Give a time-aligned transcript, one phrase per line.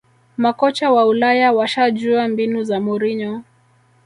[0.37, 3.41] makocha wa ulaya washajua mbinu za mourinho